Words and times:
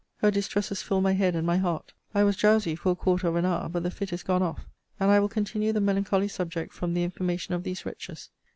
Her 0.17 0.31
distresses 0.31 0.81
fill 0.81 0.99
my 0.99 1.11
head 1.13 1.35
and 1.35 1.45
my 1.45 1.57
heart. 1.57 1.93
I 2.15 2.23
was 2.23 2.35
drowsy 2.35 2.73
for 2.75 2.91
a 2.91 2.95
quarter 2.95 3.27
of 3.27 3.35
an 3.35 3.45
hour; 3.45 3.69
but 3.69 3.83
the 3.83 3.91
fit 3.91 4.11
is 4.11 4.23
gone 4.23 4.41
off. 4.41 4.65
And 4.99 5.11
I 5.11 5.19
will 5.19 5.29
continue 5.29 5.71
the 5.73 5.79
melancholy 5.79 6.27
subject 6.27 6.73
from 6.73 6.95
the 6.95 7.03
information 7.03 7.53
of 7.53 7.61
these 7.61 7.85
wretches. 7.85 8.31